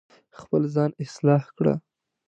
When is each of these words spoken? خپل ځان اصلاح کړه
خپل 0.39 0.61
ځان 0.75 0.91
اصلاح 1.03 1.43
کړه 1.57 1.73